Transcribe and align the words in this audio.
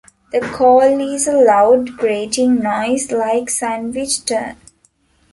The 0.31 0.39
call 0.39 0.81
is 0.99 1.27
a 1.27 1.33
loud 1.37 1.95
grating 1.95 2.55
noise 2.55 3.11
like 3.11 3.51
Sandwich 3.51 4.25
tern. 4.25 4.57